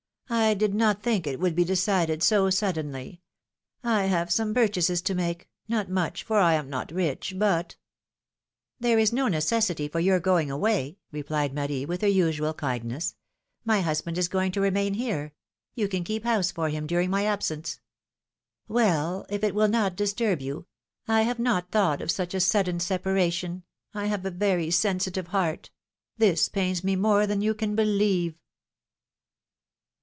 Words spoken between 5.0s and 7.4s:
to make; not much, for I am not rich,